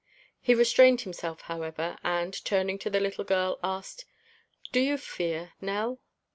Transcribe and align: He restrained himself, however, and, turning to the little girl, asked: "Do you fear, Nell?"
He 0.41 0.55
restrained 0.55 1.01
himself, 1.01 1.41
however, 1.41 1.95
and, 2.03 2.33
turning 2.43 2.79
to 2.79 2.89
the 2.89 2.99
little 2.99 3.23
girl, 3.23 3.59
asked: 3.63 4.05
"Do 4.71 4.79
you 4.79 4.97
fear, 4.97 5.53
Nell?" 5.61 5.99